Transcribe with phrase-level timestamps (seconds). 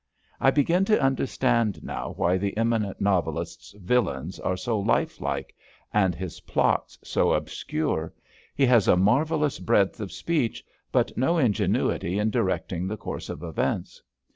[0.39, 5.53] I begin to un derstand now why the eminent novelist's villains are so lifelike
[5.93, 8.11] and his plots so obscure.
[8.55, 13.43] He has a marvellous breadth of speech, but no ingenuity in directing the course of
[13.43, 14.01] events.